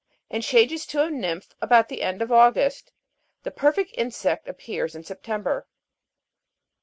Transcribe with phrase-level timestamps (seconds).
[0.31, 2.91] and changes to a nymph, about the end of August;
[3.43, 5.67] the perfect insect appears in September.